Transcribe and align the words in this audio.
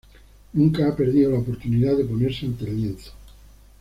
Nunca 0.53 0.87
ha 0.87 0.95
perdido 0.95 1.29
la 1.29 1.37
oportunidad 1.37 1.95
de 1.95 2.03
ponerse 2.05 2.47
ante 2.47 2.65
el 2.65 2.75
lienzo. 2.75 3.11